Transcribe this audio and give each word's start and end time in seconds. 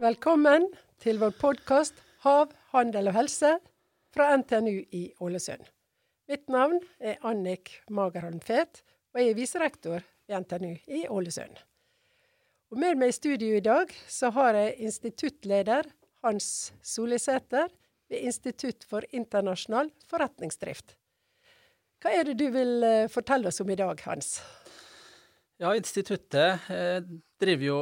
Velkommen 0.00 0.64
til 0.96 1.18
vår 1.20 1.34
podkast 1.36 1.94
'Hav, 2.24 2.54
handel 2.72 3.08
og 3.08 3.14
helse' 3.14 3.58
fra 4.16 4.36
NTNU 4.36 4.84
i 4.96 5.12
Ålesund. 5.20 5.68
Mitt 6.28 6.48
navn 6.48 6.80
er 7.00 7.20
Annik 7.20 7.82
Magerholm 7.90 8.40
Fet, 8.40 8.82
og 9.12 9.20
jeg 9.20 9.30
er 9.30 9.34
viserektor 9.34 10.00
ved 10.26 10.40
NTNU 10.40 10.76
i 10.88 11.06
Ålesund. 11.08 11.60
Og 12.70 12.78
Med 12.78 12.96
meg 12.96 13.08
i 13.08 13.12
studio 13.12 13.56
i 13.56 13.60
dag 13.60 13.92
så 14.08 14.30
har 14.30 14.54
jeg 14.54 14.78
instituttleder 14.78 15.82
Hans 16.24 16.72
Solisæter 16.82 17.68
ved 18.08 18.18
Institutt 18.18 18.84
for 18.84 19.02
internasjonal 19.12 19.90
forretningsdrift. 20.08 20.96
Hva 22.00 22.14
er 22.16 22.30
det 22.30 22.38
du 22.40 22.46
vil 22.48 22.84
eh, 22.86 23.10
fortelle 23.12 23.50
oss 23.50 23.60
om 23.60 23.68
i 23.68 23.76
dag, 23.76 23.98
Hans? 24.08 24.38
Ja, 25.60 25.74
Instituttet 25.76 26.70
eh, 26.72 27.00
driver 27.40 27.66
jo 27.66 27.80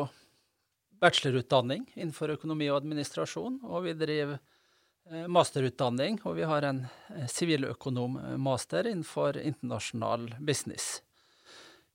bachelorutdanning 0.98 1.84
innenfor 1.94 2.32
økonomi 2.34 2.66
og 2.72 2.80
administrasjon, 2.80 3.60
og 3.62 3.84
vi 3.86 3.92
driver 3.94 4.40
eh, 4.40 5.28
masterutdanning, 5.30 6.18
og 6.26 6.34
vi 6.40 6.48
har 6.50 6.66
en 6.66 6.82
siviløkonommaster 7.30 8.90
innenfor 8.90 9.38
internasjonal 9.38 10.32
business. 10.42 10.96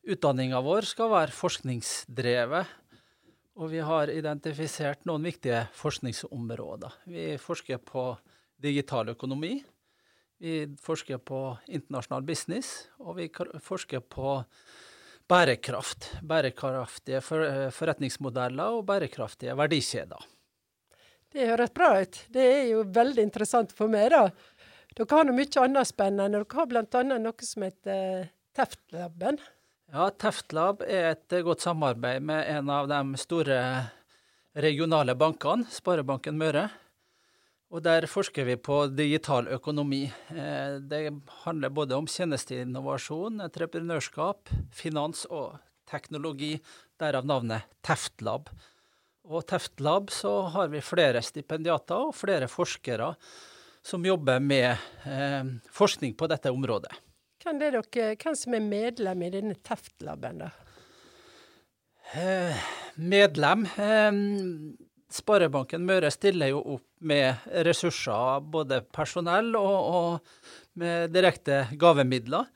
Utdanninga 0.08 0.64
vår 0.64 0.88
skal 0.88 1.12
være 1.12 1.36
forskningsdrevet, 1.36 2.72
og 3.60 3.68
vi 3.76 3.84
har 3.84 4.16
identifisert 4.16 5.04
noen 5.12 5.28
viktige 5.28 5.66
forskningsområder. 5.76 7.04
Vi 7.12 7.28
forsker 7.36 7.84
på 7.84 8.14
digital 8.64 9.12
økonomi, 9.12 9.58
vi 10.44 10.76
forsker 10.84 11.22
på 11.24 11.38
internasjonal 11.72 12.26
business, 12.28 12.90
og 13.00 13.16
vi 13.22 13.30
forsker 13.64 14.02
på 14.04 14.42
bærekraft. 15.32 16.10
Bærekraftige 16.20 17.22
forretningsmodeller 17.24 18.76
og 18.76 18.84
bærekraftige 18.90 19.56
verdikjeder. 19.56 20.28
Det 21.32 21.48
høres 21.48 21.72
bra 21.72 21.94
ut. 22.02 22.20
Det 22.36 22.44
er 22.44 22.68
jo 22.74 22.84
veldig 22.92 23.24
interessant 23.24 23.72
for 23.74 23.88
meg, 23.88 24.12
da. 24.12 24.28
Dere 24.94 25.16
har 25.16 25.26
noe 25.26 25.40
mye 25.40 25.64
annet 25.64 25.90
spennende. 25.90 26.44
Dere 26.44 26.60
har 26.60 26.70
bl.a. 26.70 27.08
noe 27.24 27.48
som 27.48 27.66
heter 27.66 28.28
Teftlabben. 28.54 29.40
Ja, 29.96 30.12
Teftlab 30.12 30.84
er 30.84 31.14
et 31.16 31.40
godt 31.48 31.64
samarbeid 31.64 32.20
med 32.22 32.52
en 32.52 32.70
av 32.70 32.92
de 32.92 33.02
store 33.22 33.64
regionale 34.60 35.16
bankene, 35.16 35.72
Sparebanken 35.72 36.36
Møre. 36.36 36.68
Og 37.74 37.82
der 37.82 38.06
forsker 38.06 38.46
vi 38.46 38.54
på 38.62 38.84
digital 38.94 39.48
økonomi. 39.56 40.04
Eh, 40.30 40.76
det 40.78 41.08
handler 41.42 41.74
både 41.74 41.98
om 41.98 42.06
tjenesteinnovasjon, 42.06 43.42
entreprenørskap, 43.42 44.52
finans 44.78 45.26
og 45.26 45.56
teknologi. 45.90 46.60
Derav 47.02 47.26
navnet 47.26 47.66
Teftlab. 47.82 48.52
Og 49.26 49.48
Teftlab 49.50 50.14
så 50.14 50.36
har 50.54 50.70
vi 50.70 50.84
flere 50.86 51.24
stipendiater 51.26 52.12
og 52.12 52.16
flere 52.18 52.50
forskere 52.52 53.14
som 53.84 54.06
jobber 54.06 54.40
med 54.40 54.78
eh, 55.10 55.44
forskning 55.74 56.14
på 56.20 56.30
dette 56.30 56.54
området. 56.54 56.94
Hvem 57.44 57.60
er 57.60 57.80
dere, 57.80 58.14
hvem 58.22 58.38
som 58.38 58.54
er 58.56 58.64
medlem 58.70 59.26
i 59.26 59.34
denne 59.34 59.58
Teftlaben, 59.66 60.46
da? 60.46 60.54
Eh, 62.14 62.66
medlem 63.02 63.66
eh, 63.66 64.12
Sparebanken 65.14 65.84
Møre 65.88 66.12
stiller 66.14 66.54
jo 66.54 66.62
opp 66.78 66.88
med 67.04 67.44
ressurser, 67.68 68.42
både 68.54 68.82
personell 68.96 69.54
og, 69.60 69.90
og 70.00 70.80
med 70.80 71.14
direkte 71.14 71.68
gavemidler. 71.80 72.50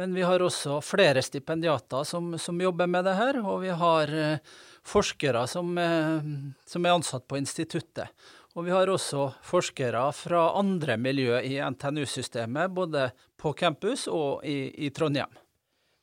Men 0.00 0.14
vi 0.14 0.22
har 0.24 0.40
også 0.40 0.80
flere 0.80 1.22
stipendiater 1.22 2.04
som, 2.08 2.32
som 2.38 2.60
jobber 2.60 2.88
med 2.88 3.04
det 3.04 3.16
her, 3.18 3.38
og 3.44 3.60
vi 3.64 3.72
har 3.76 4.12
eh, 4.16 4.54
forskere 4.88 5.44
som, 5.50 5.74
eh, 5.78 6.30
som, 6.66 6.86
er 6.86 6.96
ansatt 6.96 7.26
på 7.28 7.36
instituttet. 7.36 8.08
Og 8.56 8.66
vi 8.66 8.72
har 8.72 8.88
også 8.88 9.28
forskere 9.44 10.04
fra 10.16 10.46
andre 10.58 10.96
miljø 11.00 11.38
i 11.40 11.58
NTNU-systemet, 11.60 12.72
både 12.72 13.10
på 13.40 13.52
campus 13.56 14.06
og 14.08 14.44
i, 14.44 14.72
i 14.86 14.90
Trondheim. 14.92 15.32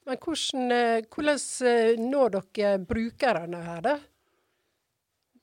Men 0.09 0.21
hvordan, 0.21 0.71
eh, 0.73 1.09
hvordan 1.09 2.07
når 2.09 2.37
dere 2.37 2.77
brukerne 2.93 3.65
her, 3.65 3.83
da? 3.85 3.97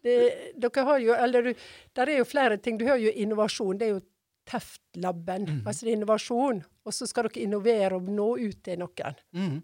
Det, 0.06 0.18
dere 0.62 0.84
har 0.88 1.00
jo, 1.02 1.14
eller 1.26 1.52
Der 1.96 2.12
er 2.12 2.20
jo 2.20 2.28
flere 2.28 2.58
ting. 2.62 2.78
Du 2.78 2.86
har 2.88 3.00
jo 3.02 3.10
innovasjon. 3.10 3.78
Det 3.80 3.88
er 3.88 3.96
jo 3.96 4.04
Teftlabben. 4.46 5.46
Mm. 5.48 5.62
Altså 5.66 5.86
det 5.86 5.92
er 5.92 5.96
innovasjon. 5.98 6.60
Og 6.86 6.94
så 6.94 7.08
skal 7.10 7.26
dere 7.26 7.42
innovere 7.42 7.98
og 7.98 8.10
nå 8.10 8.28
ut 8.38 8.60
til 8.62 8.78
noen. 8.78 9.16
Mm. 9.34 9.56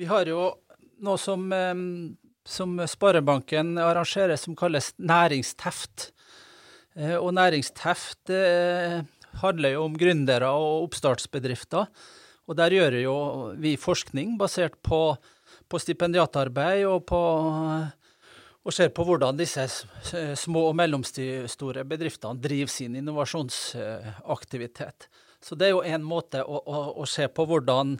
Vi 0.00 0.08
har 0.08 0.28
jo 0.30 0.46
noe 1.04 1.20
som, 1.20 1.44
som 2.48 2.78
Sparebanken 2.88 3.76
arrangerer 3.82 4.40
som 4.40 4.56
kalles 4.56 4.94
næringsteft. 4.96 6.10
Eh, 6.96 7.16
og 7.16 7.34
næringsteft 7.36 8.32
eh, 8.32 9.02
handler 9.42 9.74
jo 9.74 9.84
om 9.84 9.96
gründere 10.00 10.48
og 10.56 10.86
oppstartsbedrifter. 10.88 11.90
Og 12.46 12.56
der 12.56 12.72
gjør 12.72 13.00
jo 13.02 13.16
vi 13.60 13.74
forskning 13.80 14.36
basert 14.40 14.78
på, 14.86 15.00
på 15.68 15.80
stipendiatarbeid 15.82 16.86
og 16.88 17.04
på 17.10 17.20
og 18.66 18.74
ser 18.74 18.88
på 18.90 19.04
hvordan 19.06 19.38
disse 19.38 19.62
små 20.40 20.64
og 20.72 20.76
mellomstore 20.78 21.84
bedriftene 21.86 22.40
driver 22.42 22.70
sin 22.72 22.96
innovasjonsaktivitet. 22.98 25.08
Så 25.38 25.54
det 25.54 25.66
er 25.68 25.72
jo 25.76 25.84
en 25.86 26.02
måte 26.02 26.42
å, 26.42 26.58
å, 26.58 26.98
å 26.98 27.06
se 27.06 27.28
på 27.30 27.46
hvordan 27.46 27.94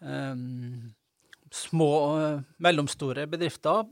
um, 0.00 0.94
små 1.52 1.90
og 1.98 2.40
mellomstore 2.64 3.28
bedrifter 3.28 3.84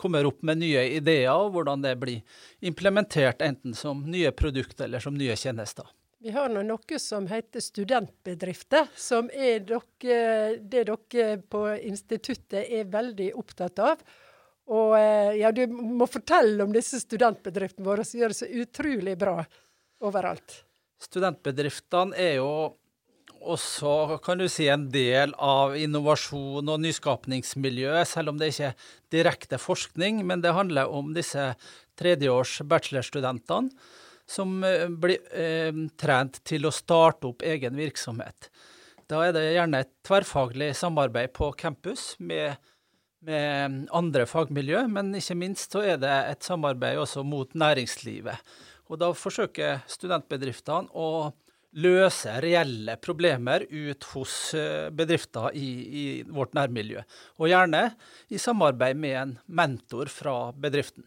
kommer 0.00 0.24
opp 0.28 0.42
med 0.46 0.58
nye 0.62 0.86
ideer, 0.96 1.34
og 1.34 1.52
hvordan 1.56 1.82
det 1.84 1.96
blir 2.00 2.22
implementert 2.64 3.42
enten 3.44 3.74
som 3.76 4.04
nye 4.06 4.30
produkter 4.32 4.84
eller 4.86 5.00
som 5.02 5.14
nye 5.18 5.36
tjenester. 5.36 5.84
Vi 6.20 6.30
har 6.32 6.48
nå 6.52 6.62
noe 6.68 6.98
som 7.00 7.26
heter 7.28 7.60
studentbedrifter, 7.64 8.88
som 8.96 9.30
er 9.32 9.60
dere, 9.64 10.56
det 10.60 10.84
dere 10.88 11.38
på 11.40 11.62
instituttet 11.80 12.68
er 12.68 12.90
veldig 12.92 13.32
opptatt 13.40 13.78
av. 13.80 14.02
Og 14.70 14.94
eh, 14.98 15.40
ja, 15.40 15.50
du 15.54 15.64
må 15.70 16.06
fortelle 16.10 16.62
om 16.62 16.74
disse 16.74 17.00
studentbedriftene 17.02 17.86
våre 17.86 18.06
som 18.06 18.20
gjør 18.20 18.34
det 18.34 18.38
så 18.38 18.50
utrolig 18.62 19.16
bra 19.18 19.40
overalt. 20.06 20.60
Studentbedriftene 21.00 22.16
er 22.18 22.36
jo 22.38 22.52
også 23.40 24.18
kan 24.20 24.40
du 24.40 24.46
si, 24.52 24.66
en 24.68 24.86
del 24.92 25.32
av 25.40 25.72
innovasjon 25.78 26.68
og 26.68 26.82
nyskapningsmiljøet, 26.84 28.08
selv 28.08 28.34
om 28.34 28.40
det 28.40 28.50
ikke 28.52 28.68
er 28.68 28.90
direkte 29.12 29.58
forskning. 29.60 30.20
Men 30.28 30.44
det 30.44 30.52
handler 30.56 30.92
om 30.92 31.14
disse 31.16 31.54
tredjeårs 31.98 32.60
bachelorstudentene 32.68 33.72
som 34.30 34.60
eh, 34.64 34.86
blir 34.88 35.24
eh, 35.34 35.72
trent 35.98 36.42
til 36.46 36.68
å 36.68 36.74
starte 36.74 37.32
opp 37.32 37.42
egen 37.42 37.78
virksomhet. 37.80 38.50
Da 39.10 39.24
er 39.26 39.34
det 39.34 39.48
gjerne 39.56 39.80
et 39.82 39.90
tverrfaglig 40.06 40.70
samarbeid 40.78 41.32
på 41.34 41.50
campus 41.58 42.12
med 42.22 42.60
med 43.26 43.86
andre 43.96 44.24
fagmiljø, 44.28 44.86
men 44.88 45.12
ikke 45.18 45.36
minst 45.38 45.74
så 45.74 45.82
er 45.84 46.00
det 46.00 46.12
et 46.30 46.46
samarbeid 46.46 46.98
også 47.02 47.24
mot 47.26 47.52
næringslivet. 47.52 48.40
Og 48.90 48.98
da 49.00 49.12
forsøker 49.14 49.84
studentbedriftene 49.90 50.90
å 50.96 51.30
løse 51.78 52.32
reelle 52.42 52.96
problemer 52.98 53.62
ut 53.70 54.06
hos 54.14 54.54
eh, 54.58 54.88
bedrifter 54.90 55.54
i, 55.54 55.68
i, 56.02 56.04
vårt 56.26 56.56
nærmiljø. 56.58 57.04
Og 57.38 57.50
gjerne 57.52 57.84
i 58.30 58.40
samarbeid 58.42 58.98
med 58.98 59.16
en 59.20 59.36
mentor 59.46 60.10
fra 60.10 60.34
bedriften. 60.50 61.06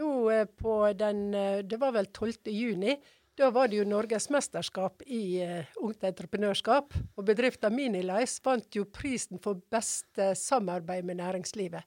Nå 0.00 0.12
eh, 0.32 0.46
på 0.48 0.80
den, 0.96 1.28
eh, 1.34 1.60
Det 1.68 1.80
var 1.80 1.92
vel 1.98 2.08
12. 2.08 2.48
juni 2.54 2.96
da 3.38 3.50
var 3.54 3.70
det 3.70 3.78
jo 3.78 3.86
norgesmesterskap 3.86 5.04
i 5.06 5.22
uh, 5.46 5.76
ungt 5.84 6.04
entreprenørskap. 6.04 6.96
Og 7.16 7.26
bedriften 7.28 7.74
Minilice 7.74 8.42
vant 8.44 8.74
jo 8.74 8.86
prisen 8.90 9.38
for 9.42 9.60
beste 9.70 10.32
samarbeid 10.38 11.06
med 11.06 11.20
næringslivet. 11.22 11.86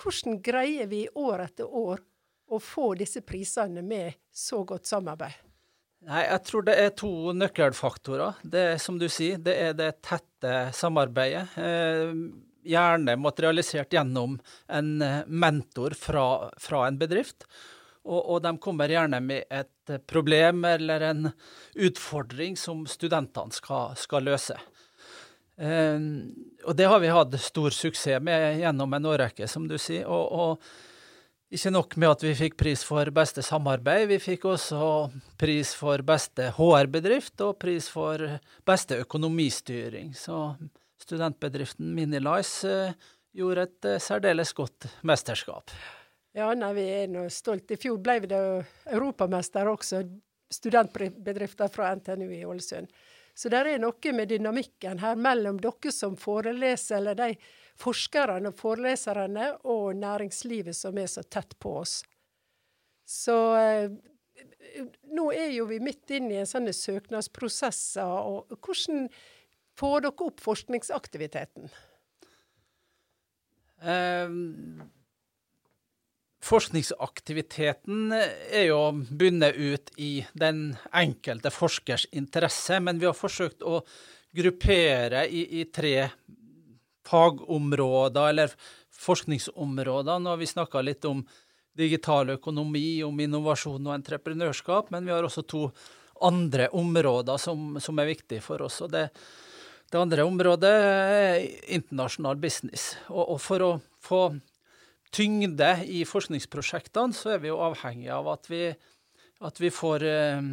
Hvordan 0.00 0.40
greier 0.42 0.88
vi 0.88 1.04
år 1.14 1.44
etter 1.44 1.68
år 1.68 2.00
å 2.50 2.58
få 2.62 2.94
disse 2.98 3.22
prisene 3.22 3.84
med 3.84 4.16
så 4.32 4.62
godt 4.64 4.88
samarbeid? 4.88 5.36
Nei, 6.08 6.22
Jeg 6.24 6.44
tror 6.48 6.64
det 6.64 6.76
er 6.80 6.94
to 6.96 7.32
nøkkelfaktorer. 7.36 8.38
Det 8.42 8.62
er 8.74 8.78
som 8.80 8.96
du 8.98 9.04
sier, 9.12 9.36
det 9.36 9.56
er 9.60 9.74
det 9.76 9.90
tette 10.00 10.70
samarbeidet. 10.72 11.44
Eh, 11.60 12.14
gjerne 12.72 13.18
materialisert 13.20 13.92
gjennom 13.92 14.38
en 14.72 14.88
eh, 15.04 15.28
mentor 15.28 15.96
fra, 15.98 16.24
fra 16.56 16.86
en 16.88 16.96
bedrift. 17.00 17.44
Og, 18.08 18.20
og, 18.20 18.38
de 18.42 18.54
kommer 18.62 18.88
gjerne 18.88 19.20
med 19.20 19.44
et 19.52 19.94
problem 20.08 20.64
eller 20.64 21.04
en 21.10 21.30
utfordring 21.76 22.56
som 22.56 22.86
studentene 22.88 23.52
skal, 23.52 23.96
skal 24.00 24.24
løse. 24.24 24.56
Eh, 25.60 25.98
og 26.64 26.76
det 26.76 26.88
har 26.88 27.02
vi 27.02 27.12
hatt 27.12 27.36
stor 27.44 27.74
suksess 27.76 28.22
med 28.24 28.62
gjennom 28.62 28.96
en 28.96 29.10
årrekke, 29.12 29.48
som 29.48 29.68
du 29.68 29.76
sier. 29.78 30.08
Og, 30.08 30.32
og, 30.32 30.70
ikke 31.50 31.72
nok 31.74 31.96
med 31.98 32.12
at 32.12 32.22
vi 32.22 32.32
fikk 32.38 32.54
pris 32.62 32.84
for 32.86 33.08
beste 33.10 33.42
samarbeid, 33.42 34.04
vi 34.06 34.20
fikk 34.22 34.44
også 34.52 35.10
pris 35.40 35.72
for 35.74 35.98
beste 36.06 36.52
HR-bedrift 36.54 37.42
og 37.42 37.56
pris 37.58 37.88
for 37.90 38.22
beste 38.62 39.00
økonomistyring. 39.02 40.12
Så 40.14 40.52
studentbedriften 41.02 41.90
Minilice 41.96 42.70
eh, 42.70 43.08
gjorde 43.36 43.66
et 43.66 43.90
eh, 43.90 43.98
særdeles 44.02 44.54
godt 44.54 44.86
mesterskap. 45.02 45.74
Ja, 46.32 46.52
nei, 46.54 46.74
vi 46.76 46.82
er 46.94 47.08
nå 47.10 47.24
stolt. 47.32 47.70
I 47.70 47.78
fjor 47.80 47.98
ble 48.02 48.20
vi 48.22 48.28
da 48.30 48.42
europamester 48.86 49.70
også, 49.70 50.04
studentbedrifter 50.50 51.70
fra 51.70 51.90
NTNU 51.98 52.28
i 52.34 52.44
Ålesund. 52.46 52.90
Så 53.34 53.50
det 53.50 53.62
er 53.64 53.80
noe 53.82 54.12
med 54.14 54.30
dynamikken 54.30 55.00
her 55.02 55.18
mellom 55.18 55.58
dere 55.62 55.92
som 55.94 56.16
foreleser, 56.18 56.98
eller 56.98 57.18
de 57.18 57.34
forskerne 57.80 58.50
og 58.50 58.58
foreleserne 58.58 59.46
og 59.70 59.96
næringslivet 59.98 60.76
som 60.76 60.98
er 60.98 61.10
så 61.10 61.24
tett 61.24 61.56
på 61.58 61.76
oss. 61.80 62.00
Så 63.06 63.36
eh, 63.58 63.90
nå 65.10 65.30
er 65.34 65.54
jo 65.54 65.66
vi 65.70 65.80
midt 65.82 66.12
inne 66.14 66.36
i 66.36 66.40
en 66.42 66.50
sånne 66.50 66.74
søknadsprosesser. 66.76 68.06
og 68.06 68.54
Hvordan 68.58 69.08
får 69.78 70.06
dere 70.06 70.28
opp 70.28 70.44
forskningsaktiviteten? 70.44 71.70
Eh, 73.80 74.38
forskningsaktiviteten 76.50 78.12
er 78.12 78.64
jo 78.66 78.80
bundet 79.10 79.56
ut 79.56 79.92
i 80.02 80.24
den 80.34 80.72
enkelte 80.92 81.52
forskers 81.54 82.08
interesse, 82.12 82.80
men 82.82 82.98
vi 82.98 83.06
har 83.06 83.16
forsøkt 83.16 83.62
å 83.62 83.80
gruppere 84.34 85.26
i, 85.28 85.44
i 85.60 85.64
tre 85.70 86.08
fagområder 87.06 88.32
eller 88.32 88.54
forskningsområder. 89.00 90.18
Nå 90.18 90.34
har 90.34 90.40
vi 90.40 90.50
snakka 90.50 90.82
litt 90.82 91.06
om 91.08 91.22
digital 91.76 92.34
økonomi, 92.36 93.02
om 93.06 93.20
innovasjon 93.20 93.86
og 93.86 93.94
entreprenørskap, 93.94 94.90
men 94.90 95.06
vi 95.06 95.14
har 95.14 95.26
også 95.26 95.46
to 95.48 95.68
andre 96.20 96.68
områder 96.76 97.40
som, 97.40 97.78
som 97.80 97.98
er 98.02 98.10
viktige 98.10 98.44
for 98.44 98.62
oss. 98.66 98.82
og 98.84 98.92
det, 98.92 99.08
det 99.90 99.98
andre 99.98 100.26
området 100.28 100.70
er 100.70 101.46
internasjonal 101.78 102.36
business. 102.42 102.92
Og, 103.08 103.22
og, 103.24 103.38
for 103.40 103.64
å 103.64 103.70
få 104.04 104.22
tyngde 105.14 105.70
i 105.86 106.04
forskningsprosjektene, 106.08 107.16
så 107.16 107.34
er 107.34 107.42
vi 107.42 107.50
jo 107.50 107.62
avhengig 107.64 108.10
av 108.14 108.28
at 108.32 108.46
vi, 108.50 108.68
at 109.40 109.60
vi 109.60 109.72
får 109.74 110.06
eh, 110.06 110.52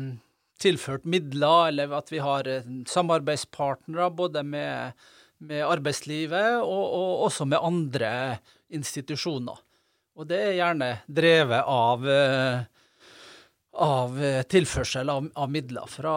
tilført 0.62 1.06
midler, 1.06 1.70
eller 1.74 1.94
at 2.00 2.12
vi 2.14 2.24
har 2.24 2.50
eh, 2.50 2.68
samarbeidspartnere 2.90 4.10
både 4.18 4.44
med 4.48 5.08
med 5.38 5.64
arbeidslivet 5.66 6.62
og, 6.64 6.84
og, 6.84 7.24
også 7.28 7.46
med 7.50 7.62
andre 7.62 8.12
institusjoner. 8.74 9.60
Og 10.18 10.30
det 10.30 10.40
er 10.42 10.58
gjerne 10.58 10.92
drevet 11.06 11.68
av, 11.70 12.06
eh, 12.10 12.62
av 13.78 14.22
tilførsel 14.50 15.12
av, 15.14 15.28
av, 15.38 15.52
midler 15.54 15.90
fra 15.92 16.16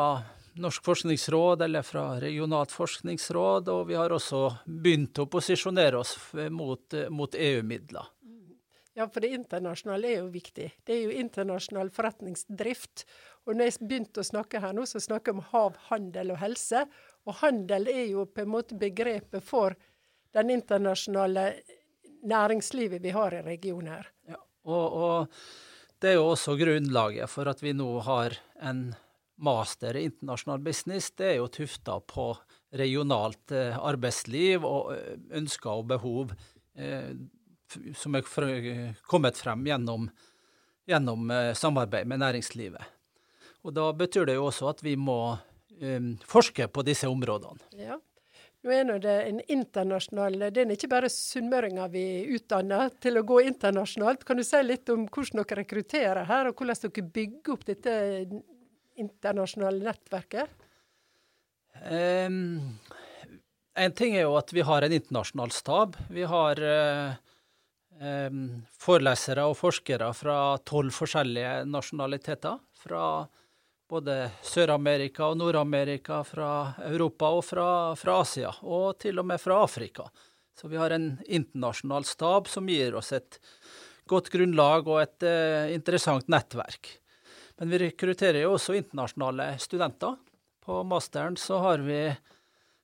Norsk 0.61 0.85
forskningsråd 0.85 1.63
eller 1.67 1.85
fra 1.87 2.05
Regionalt 2.21 2.73
forskningsråd, 2.75 3.69
og 3.71 3.85
vi 3.89 3.97
har 3.97 4.13
også 4.13 4.43
begynt 4.67 5.21
å 5.21 5.29
posisjonere 5.31 6.01
oss 6.01 6.17
mot, 6.51 6.97
mot 7.13 7.37
EU-midler. 7.39 8.09
Ja, 9.01 9.07
for 9.09 9.25
det 9.25 9.31
internasjonale 9.33 10.09
er 10.11 10.19
jo 10.19 10.27
viktig. 10.29 10.67
Det 10.85 10.93
er 10.93 11.07
jo 11.07 11.21
internasjonal 11.23 11.89
forretningsdrift. 11.97 13.07
Og 13.49 13.57
når 13.57 13.71
jeg 13.71 13.87
begynte 13.89 14.21
å 14.21 14.27
snakke 14.29 14.61
her 14.61 14.75
nå, 14.77 14.85
så 14.85 15.01
snakker 15.01 15.33
jeg 15.33 15.39
om 15.39 15.47
hav, 15.55 15.79
handel 15.87 16.35
og 16.35 16.41
helse. 16.43 16.83
Og 17.25 17.39
handel 17.41 17.89
er 17.89 18.11
jo 18.11 18.27
på 18.29 18.45
en 18.45 18.53
måte 18.53 18.77
begrepet 18.77 19.47
for 19.47 19.79
den 20.37 20.53
internasjonale 20.53 21.47
næringslivet 22.29 23.01
vi 23.01 23.17
har 23.17 23.39
i 23.39 23.43
regionen 23.47 23.95
her. 23.95 24.13
Ja, 24.29 24.37
og, 24.69 25.01
og, 25.01 25.41
det 26.01 26.13
er 26.13 26.19
jo 26.19 26.29
også 26.35 26.59
grunnlaget 26.61 27.33
for 27.33 27.49
at 27.49 27.65
vi 27.65 27.73
nå 27.77 27.89
har 28.05 28.37
en 28.61 28.91
master 29.41 29.97
i 29.97 30.05
internasjonal 30.11 30.61
business. 30.61 31.09
Det 31.17 31.33
er 31.33 31.37
jo 31.41 31.49
tufta 31.49 31.97
på 32.05 32.35
regionalt 32.77 33.57
eh, 33.57 33.81
arbeidsliv 33.81 34.65
og 34.69 34.93
eh, 34.93 35.21
ønsker 35.41 35.73
og 35.73 35.89
behov 35.97 36.35
eh, 36.77 37.17
som 37.97 38.17
er 38.19 38.27
kommet 39.09 39.39
frem 39.39 39.65
gjennom, 39.67 40.09
gjennom 40.89 41.31
eh, 41.31 41.53
samarbeid 41.55 42.09
med 42.11 42.23
næringslivet. 42.23 42.97
Og 43.65 43.75
Da 43.77 43.91
betyr 43.93 44.27
det 44.29 44.39
jo 44.39 44.47
også 44.49 44.71
at 44.71 44.85
vi 44.85 44.95
må 44.97 45.37
um, 45.37 46.15
forske 46.25 46.69
på 46.73 46.85
disse 46.87 47.09
områdene. 47.09 47.61
Ja. 47.77 47.99
Nå 48.61 48.73
er 48.77 48.99
det 49.01 49.15
en 49.25 49.39
internasjonal 49.49 50.35
Det 50.53 50.67
er 50.67 50.73
ikke 50.75 50.91
bare 50.93 51.09
sunnmøringer 51.13 51.89
vi 51.93 52.05
utdanner 52.37 52.91
til 53.01 53.17
å 53.17 53.25
gå 53.25 53.39
internasjonalt. 53.49 54.27
Kan 54.29 54.37
du 54.37 54.45
si 54.45 54.61
litt 54.61 54.91
om 54.93 55.07
hvordan 55.07 55.41
dere 55.41 55.63
rekrutterer 55.63 56.29
her, 56.29 56.51
og 56.51 56.61
hvordan 56.61 56.83
dere 56.83 57.07
bygger 57.17 57.55
opp 57.55 57.65
dette 57.69 57.95
internasjonale 59.01 59.81
nettverket? 59.87 60.69
Um, 61.81 62.77
en 63.81 63.97
ting 63.97 64.19
er 64.19 64.27
jo 64.27 64.37
at 64.37 64.53
vi 64.53 64.65
har 64.67 64.85
en 64.85 64.93
internasjonal 64.93 65.57
stab. 65.57 65.97
Vi 66.13 66.29
har 66.29 66.61
uh, 66.61 67.17
forelesere 68.81 69.43
og 69.45 69.59
forskere 69.59 70.07
fra 70.17 70.37
tolv 70.65 70.95
forskjellige 70.97 71.67
nasjonaliteter. 71.69 72.57
Fra 72.81 73.05
både 73.91 74.31
Sør-Amerika 74.47 75.27
og 75.27 75.39
Nord-Amerika, 75.41 76.23
fra 76.25 76.51
Europa 76.87 77.31
og 77.35 77.45
fra, 77.45 77.69
fra, 77.99 78.21
Asia, 78.23 78.53
og 78.63 79.01
til 79.03 79.19
og 79.21 79.27
med 79.27 79.43
fra 79.43 79.59
Afrika. 79.65 80.07
Så 80.57 80.71
vi 80.71 80.79
har 80.79 80.95
en 80.95 81.13
internasjonal 81.27 82.07
stab 82.07 82.49
som 82.49 82.69
gir 82.71 82.95
oss 82.99 83.13
et 83.17 83.41
godt 84.11 84.31
grunnlag 84.33 84.89
og 84.89 85.01
et 85.03 85.27
uh, 85.27 85.71
interessant 85.75 86.29
nettverk. 86.31 86.93
Men 87.61 87.73
vi 87.73 87.81
rekrutterer 87.85 88.45
jo 88.45 88.55
også 88.57 88.77
internasjonale 88.79 89.53
studenter. 89.63 90.17
På 90.65 90.83
masteren 90.87 91.37
så 91.41 91.59
har 91.65 91.83
vi 91.85 92.03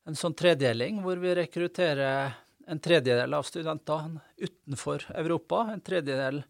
en 0.06 0.18
sånn 0.18 0.36
tredeling 0.38 1.00
hvor 1.04 1.20
vi 1.22 1.34
rekrutterer 1.38 2.34
en 2.66 2.80
tredjedel 2.82 3.34
av 3.34 3.46
studentene 3.46 4.20
utenfor 4.36 5.04
Europa, 5.14 5.68
en 5.72 5.80
tredjedel 5.80 6.42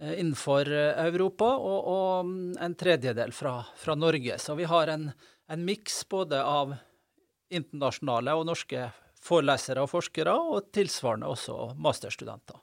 Eh, 0.00 0.20
innenfor 0.20 0.72
eh, 0.72 1.06
Europa, 1.06 1.56
og, 1.56 1.86
og 1.86 2.26
mm, 2.26 2.56
en 2.60 2.74
tredjedel 2.74 3.32
fra, 3.32 3.64
fra, 3.76 3.94
Norge. 3.94 4.38
Så 4.38 4.54
vi 4.54 4.64
har 4.64 4.86
en, 4.86 5.10
en 5.46 5.64
miks 5.64 6.04
både 6.08 6.38
av 6.44 6.76
internasjonale 7.50 8.36
og 8.38 8.46
norske 8.46 8.84
forelesere 9.22 9.82
og 9.82 9.90
forskere, 9.90 10.36
og 10.38 10.70
tilsvarende 10.70 11.26
også 11.26 11.72
masterstudenter. 11.82 12.60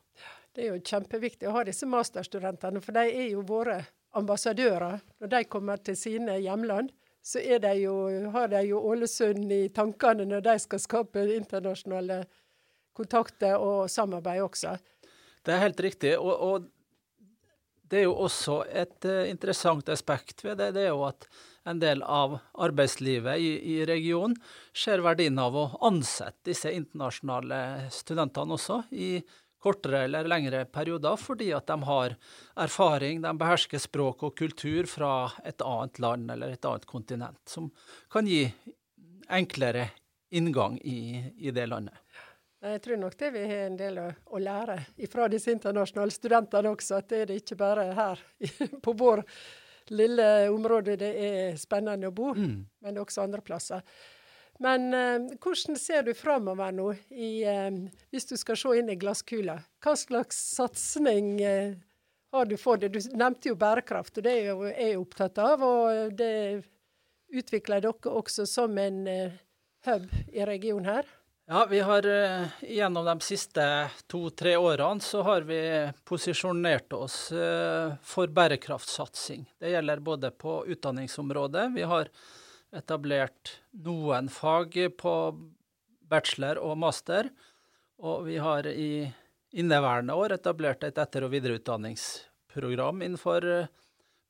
Det 0.56 0.64
er 0.64 0.78
jo 0.78 0.86
kjempeviktig 0.88 1.50
å 1.50 1.58
ha 1.58 1.66
disse 1.68 1.90
masterstudentene, 1.92 2.80
for 2.80 2.96
de 2.96 3.04
er 3.04 3.28
jo 3.34 3.44
våre 3.44 3.82
ambassadører. 4.16 5.02
Når 5.20 5.34
de 5.34 5.44
kommer 5.52 5.84
til 5.84 6.00
sine 6.00 6.38
hjemland, 6.40 6.94
så 7.20 7.42
de 7.42 7.74
jo, 7.82 7.98
har 8.32 8.48
de 8.54 8.62
jo 8.70 8.80
Ålesund 8.94 9.52
i 9.52 9.66
tankene 9.76 10.30
når 10.30 10.46
de 10.46 10.56
skal 10.62 10.80
skape 10.80 11.28
internasjonale 11.36 12.22
kontakter 12.96 13.60
og 13.60 13.90
samarbeid 13.92 14.44
også. 14.46 14.78
Det 15.46 15.54
er 15.54 15.62
helt 15.68 15.84
riktig. 15.84 16.16
og, 16.18 16.34
og 16.34 16.72
det 17.90 18.02
er 18.02 18.08
jo 18.08 18.16
også 18.26 18.64
et 18.74 19.06
uh, 19.06 19.28
interessant 19.30 19.90
aspekt 19.94 20.42
ved 20.46 20.58
det. 20.58 20.72
Det 20.78 20.88
er 20.88 20.94
jo 20.94 21.06
at 21.06 21.28
en 21.70 21.80
del 21.82 22.02
av 22.02 22.38
arbeidslivet 22.62 23.42
i, 23.42 23.52
i 23.76 23.78
regionen 23.86 24.36
ser 24.74 25.04
verdien 25.06 25.38
av 25.42 25.58
å 25.58 25.66
ansette 25.86 26.50
disse 26.50 26.72
internasjonale 26.74 27.90
studentene 27.94 28.58
også 28.58 28.84
i 28.92 29.10
kortere 29.66 30.04
eller 30.06 30.28
lengre 30.30 30.62
perioder, 30.70 31.18
fordi 31.18 31.50
at 31.58 31.66
de 31.72 31.78
har 31.88 32.14
erfaring, 32.62 33.24
de 33.24 33.32
behersker 33.38 33.82
språk 33.82 34.28
og 34.28 34.36
kultur 34.38 34.86
fra 34.90 35.14
et 35.42 35.62
annet 35.66 36.02
land 36.04 36.34
eller 36.36 36.54
et 36.54 36.68
annet 36.70 36.86
kontinent, 36.90 37.42
som 37.50 37.72
kan 38.14 38.30
gi 38.30 38.44
enklere 39.34 39.88
inngang 40.36 40.78
i, 40.86 41.24
i 41.42 41.54
det 41.56 41.66
landet. 41.72 41.98
Jeg 42.66 42.82
tror 42.82 42.98
nok 42.98 43.18
det 43.20 43.30
vi 43.36 43.44
har 43.46 43.68
en 43.68 43.78
del 43.78 44.00
å, 44.02 44.08
å 44.34 44.42
lære 44.42 44.80
fra 45.12 45.28
disse 45.30 45.54
internasjonale 45.54 46.14
studentene 46.14 46.72
også. 46.74 46.98
At 46.98 47.12
det 47.12 47.22
er 47.22 47.30
det 47.30 47.40
ikke 47.44 47.60
bare 47.60 47.86
her 47.94 48.22
på 48.86 48.94
vår 48.98 49.22
lille 49.94 50.28
område 50.50 50.96
det 50.98 51.12
er 51.22 51.58
spennende 51.62 52.10
å 52.10 52.16
bo, 52.16 52.32
mm. 52.34 52.56
men 52.82 53.02
også 53.02 53.26
andre 53.26 53.44
plasser. 53.46 53.84
Men 54.64 54.88
eh, 54.96 55.36
hvordan 55.44 55.78
ser 55.78 56.06
du 56.08 56.14
framover 56.16 56.72
nå, 56.74 56.88
i, 57.12 57.44
eh, 57.44 57.70
hvis 58.10 58.30
du 58.32 58.38
skal 58.40 58.58
se 58.58 58.78
inn 58.80 58.90
i 58.90 58.98
glasskula? 58.98 59.60
Hva 59.84 59.94
slags 60.00 60.40
satsing 60.56 61.36
eh, 61.44 61.76
har 62.34 62.48
du 62.50 62.56
for 62.58 62.80
det? 62.80 62.94
Du 62.96 63.00
nevnte 63.18 63.52
jo 63.52 63.60
bærekraft, 63.60 64.18
og 64.18 64.26
det 64.26 64.38
er 64.40 64.48
jeg 64.48 64.74
er 64.88 65.02
opptatt 65.02 65.44
av. 65.44 65.64
Og 65.66 66.16
det 66.18 66.64
utvikler 67.36 67.84
dere 67.84 68.16
også 68.16 68.48
som 68.50 68.80
en 68.80 69.04
eh, 69.12 69.38
hub 69.90 70.08
i 70.32 70.48
regionen 70.48 70.90
her? 70.90 71.14
Ja, 71.48 71.68
vi 71.70 71.80
har 71.80 72.06
eh, 72.06 72.48
gjennom 72.62 73.06
de 73.06 73.20
siste 73.22 73.66
to-tre 74.10 74.56
årene 74.58 75.04
så 75.06 75.22
har 75.22 75.44
vi 75.46 75.60
posisjonert 76.04 76.94
oss 76.98 77.30
eh, 77.32 77.94
for 78.02 78.34
bærekraftsatsing. 78.34 79.44
Det 79.62 79.70
gjelder 79.70 80.02
både 80.02 80.32
på 80.34 80.64
utdanningsområdet. 80.74 81.68
Vi 81.76 81.86
har 81.86 82.10
etablert 82.74 83.60
noen 83.86 84.32
fag 84.34 84.74
på 84.98 85.14
bachelor 86.10 86.64
og 86.66 86.80
master. 86.82 87.30
Og 88.02 88.26
vi 88.26 88.42
har 88.42 88.66
i 88.66 89.06
inneværende 89.54 90.18
år 90.18 90.40
etablert 90.40 90.82
et 90.84 90.98
etter- 90.98 91.30
og 91.30 91.34
videreutdanningsprogram 91.38 93.06
innenfor 93.06 93.52
eh, 93.54 93.74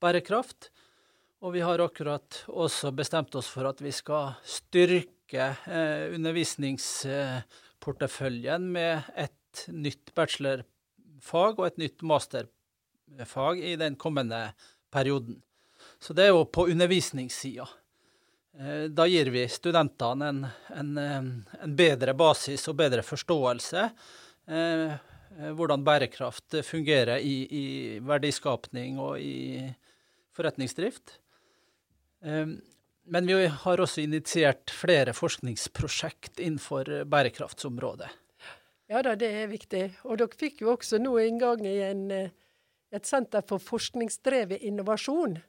bærekraft. 0.04 0.68
Og 1.40 1.56
vi 1.56 1.64
har 1.64 1.80
akkurat 1.80 2.44
også 2.52 2.92
bestemt 2.92 3.40
oss 3.40 3.48
for 3.56 3.72
at 3.72 3.80
vi 3.80 3.96
skal 3.96 4.36
styrke 4.44 5.15
eh, 5.34 6.14
undervisningsporteføljen 6.16 8.72
med 8.72 9.02
et 9.16 9.68
nytt 9.74 10.14
bachelorfag 10.16 11.60
og 11.60 11.68
et 11.68 11.78
nytt 11.82 12.02
masterfag 12.06 13.64
i 13.64 13.76
den 13.80 13.96
kommende 13.96 14.54
perioden. 14.94 15.42
Så 16.00 16.14
det 16.14 16.24
er 16.28 16.32
jo 16.34 16.46
på 16.46 16.68
undervisningssida. 16.72 17.68
Eh, 18.60 18.84
da 18.92 19.08
gir 19.10 19.26
vi 19.34 19.48
studentene 19.52 20.28
en, 20.30 20.48
en, 20.76 20.98
en, 20.98 21.44
bedre 21.76 22.14
basis 22.14 22.68
og 22.72 22.76
bedre 22.80 23.02
forståelse 23.04 23.90
eh, 24.48 24.92
hvordan 25.36 25.84
bærekraft 25.84 26.56
fungerer 26.64 27.20
i, 27.20 27.48
i 27.50 28.00
verdiskapning 28.00 29.00
og 29.04 29.20
i 29.20 29.74
forretningsdrift. 30.36 31.20
Ehm, 32.26 32.58
men 33.06 33.28
vi 33.30 33.48
har 33.48 33.82
også 33.82 34.02
initiert 34.02 34.72
flere 34.74 35.14
forskningsprosjekt 35.14 36.40
innenfor 36.40 37.06
bærekraftsområdet. 37.10 38.10
Ja 38.90 39.02
da, 39.06 39.16
det 39.18 39.32
er 39.34 39.50
viktig. 39.50 39.84
Og 40.06 40.20
dere 40.22 40.38
fikk 40.38 40.62
jo 40.62 40.74
også 40.76 41.00
nå 41.02 41.16
inngang 41.24 41.66
i 41.66 41.80
en, 41.88 42.06
eh, 42.12 42.34
et 42.94 43.06
senter 43.06 43.46
for 43.48 43.62
forskningsdrevet 43.62 44.62
innovasjon, 44.62 45.40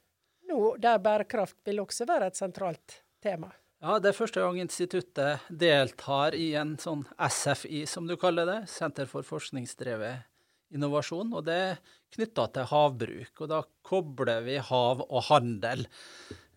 nå, 0.49 0.61
der 0.81 0.99
bærekraft 1.03 1.59
vil 1.67 1.83
også 1.83 2.07
være 2.09 2.31
et 2.31 2.39
sentralt 2.39 3.01
tema. 3.23 3.51
Ja, 3.83 3.99
det 4.01 4.11
er 4.11 4.17
første 4.17 4.41
gang 4.41 4.57
instituttet 4.63 5.45
deltar 5.53 6.35
i 6.35 6.55
en 6.57 6.77
sånn 6.81 7.05
SFI, 7.21 7.85
som 7.87 8.07
du 8.09 8.17
kaller 8.17 8.49
det, 8.49 8.61
Senter 8.73 9.09
for 9.11 9.27
forskningsdrevet 9.27 10.25
innovasjon. 10.73 11.35
Og 11.37 11.45
det 11.45 11.57
er 11.67 11.77
knytta 12.17 12.47
til 12.55 12.69
havbruk. 12.71 13.35
Og 13.43 13.51
da 13.53 13.61
kobler 13.87 14.41
vi 14.47 14.57
hav 14.71 15.05
og 15.05 15.27
handel. 15.29 15.85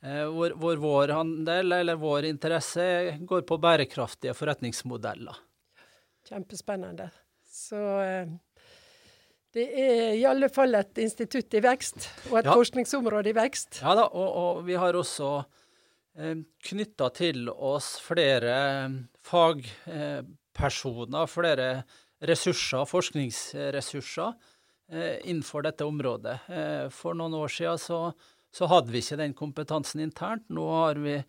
Eh, 0.01 0.25
hvor, 0.31 0.53
hvor, 0.55 0.77
vår 0.79 1.11
handel, 1.11 1.71
eller 1.75 1.97
vår 1.99 2.25
interesse, 2.29 3.17
går 3.19 3.41
på 3.47 3.57
bærekraftige 3.59 4.33
forretningsmodeller. 4.37 5.35
Kjempespennende. 6.29 7.09
Så 7.43 7.79
eh, 8.03 8.29
det 9.55 9.65
er 9.81 10.13
i 10.15 10.25
alle 10.29 10.49
fall 10.53 10.75
et 10.79 11.01
institutt 11.03 11.57
i 11.57 11.63
vekst, 11.65 12.07
og 12.29 12.39
et 12.39 12.47
ja. 12.47 12.55
forskningsområde 12.55 13.33
i 13.33 13.35
vekst. 13.35 13.81
Ja 13.83 13.95
da, 13.97 14.05
og, 14.07 14.29
og 14.29 14.61
vi 14.67 14.75
har 14.79 14.95
også 14.95 15.33
eh, 16.15 16.37
knytta 16.69 17.09
til 17.17 17.49
oss 17.51 17.97
flere 18.05 18.55
eh, 18.85 18.99
fagpersoner, 19.25 21.27
flere 21.27 21.69
ressurser, 22.29 22.85
forskningsressurser, 22.87 24.35
eh, 24.93 25.17
innenfor 25.25 25.67
dette 25.67 25.87
området. 25.87 26.37
Eh, 26.47 26.85
for 26.93 27.17
noen 27.17 27.33
år 27.41 27.49
siden 27.51 27.79
så 27.81 28.03
så 28.51 28.67
hadde 28.69 28.91
vi 28.93 29.01
ikke 29.03 29.19
den 29.19 29.33
kompetansen 29.37 30.01
internt. 30.03 30.45
Nå 30.49 30.65
har 30.73 30.99
vi 31.01 31.19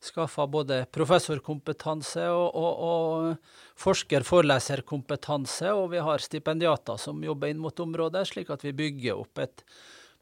skaffa 0.00 0.46
både 0.48 0.84
professorkompetanse 0.94 2.24
og, 2.32 2.56
og, 2.56 2.84
og 2.90 3.80
forsker-foreleserkompetanse, 3.84 5.74
og 5.76 5.90
vi 5.92 6.00
har 6.04 6.24
stipendiater 6.24 7.00
som 7.00 7.20
jobber 7.24 7.52
inn 7.52 7.60
mot 7.60 7.84
området, 7.84 8.24
slik 8.30 8.52
at 8.54 8.64
vi 8.64 8.76
bygger 8.76 9.20
opp 9.20 9.42
et 9.44 9.64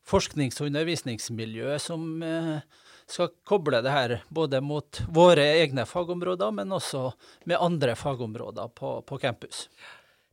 forsknings- 0.09 0.59
og 0.61 0.71
undervisningsmiljø 0.73 1.79
som 1.83 2.23
eh, 2.27 2.59
skal 3.09 3.31
koble 3.49 3.81
det 3.85 3.93
her 3.93 4.17
både 4.35 4.61
mot 4.65 5.01
våre 5.15 5.47
egne 5.63 5.87
fagområder, 5.89 6.53
men 6.59 6.75
også 6.77 7.11
med 7.49 7.61
andre 7.61 7.95
fagområder 7.97 8.73
på, 8.77 8.99
på 9.07 9.21
campus. 9.23 9.67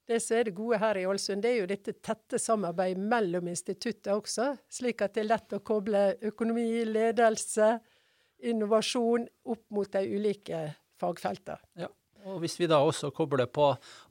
Det 0.06 0.20
som 0.22 0.38
er 0.38 0.46
det 0.46 0.54
gode 0.54 0.78
her 0.78 1.00
i 1.02 1.06
Ålesund, 1.10 1.42
det 1.42 1.52
er 1.52 1.62
jo 1.64 1.70
dette 1.70 1.96
tette 2.06 2.38
samarbeidet 2.42 3.02
mellom 3.02 3.48
instituttet 3.50 4.12
også, 4.14 4.52
slik 4.70 5.02
at 5.02 5.16
det 5.16 5.24
er 5.24 5.32
lett 5.32 5.56
å 5.58 5.64
koble 5.66 6.04
økonomi, 6.30 6.84
ledelse, 6.86 7.72
innovasjon 8.46 9.26
opp 9.50 9.64
mot 9.74 9.90
de 9.92 10.04
ulike 10.06 10.62
fagfeltene. 11.02 11.58
Ja. 11.82 11.90
Og 12.26 12.40
hvis 12.42 12.58
vi 12.58 12.66
da 12.70 12.80
også 12.82 13.12
kobler 13.14 13.46
på 13.46 13.68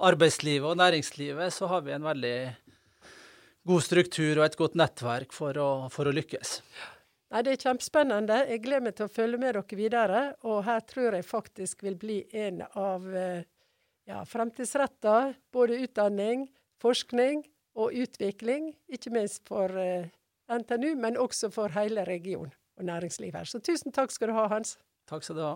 arbeidslivet 0.06 0.68
og 0.70 0.78
næringslivet, 0.78 1.50
så 1.54 1.66
har 1.70 1.82
vi 1.82 1.94
en 1.96 2.04
veldig 2.06 2.36
god 3.66 3.82
struktur 3.82 4.38
og 4.38 4.44
et 4.46 4.58
godt 4.58 4.76
nettverk 4.78 5.34
for 5.34 5.58
å, 5.58 5.70
for 5.90 6.06
å 6.06 6.12
lykkes. 6.14 6.60
Nei, 7.34 7.42
Det 7.42 7.56
er 7.56 7.64
kjempespennende. 7.64 8.36
Jeg 8.52 8.62
gleder 8.62 8.84
meg 8.86 8.94
til 8.98 9.08
å 9.08 9.10
følge 9.10 9.40
med 9.42 9.56
dere 9.56 9.78
videre. 9.78 10.22
Og 10.46 10.62
her 10.68 10.84
tror 10.86 11.16
jeg 11.18 11.26
faktisk 11.26 11.82
vil 11.82 11.96
bli 11.98 12.20
en 12.44 12.62
av 12.68 13.08
eh, 13.10 13.42
ja, 14.08 14.25
fremtidsretta 14.28 15.34
både 15.52 15.80
utdanning, 15.84 16.49
forskning 16.82 17.44
og 17.78 17.94
utvikling. 18.04 18.73
Ikke 18.88 19.12
minst 19.14 19.44
for 19.49 19.73
eh, 19.80 20.11
NTNU, 20.50 20.94
men 21.00 21.18
også 21.20 21.50
for 21.54 21.73
hele 21.75 22.04
regionen 22.08 22.52
og 22.76 22.84
næringslivet 22.84 23.38
her. 23.38 23.49
Så 23.49 23.62
tusen 23.62 23.94
takk 23.94 24.12
skal 24.12 24.30
du 24.30 24.37
ha, 24.38 24.49
Hans. 24.50 24.76
Takk 25.11 25.25
skal 25.25 25.38
du 25.38 25.44
ha. 25.44 25.54